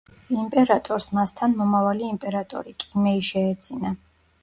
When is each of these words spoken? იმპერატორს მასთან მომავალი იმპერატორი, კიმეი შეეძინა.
იმპერატორს 0.43 1.05
მასთან 1.17 1.53
მომავალი 1.61 2.09
იმპერატორი, 2.09 2.77
კიმეი 2.87 3.25
შეეძინა. 3.33 3.99